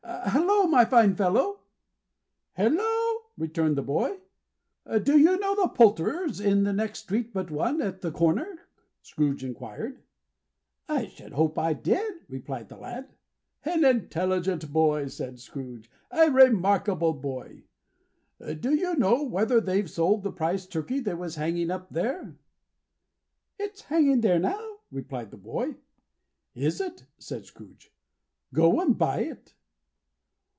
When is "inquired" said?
9.43-10.03